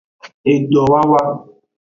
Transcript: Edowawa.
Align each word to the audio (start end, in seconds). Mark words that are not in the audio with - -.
Edowawa. 0.51 1.21